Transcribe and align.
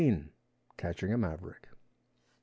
CATCHING 0.77 1.11
A 1.13 1.17
MAVERICK. 1.19 1.67